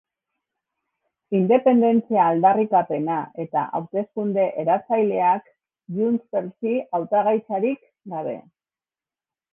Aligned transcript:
Independentzia 1.39 2.23
aldarrikapena 2.29 3.17
eta 3.45 3.67
hauteskunde 3.81 4.47
eratzaileak 4.63 5.53
JxSí 5.99 6.75
hautagaitzarik 7.01 7.89
gabe. 8.17 8.39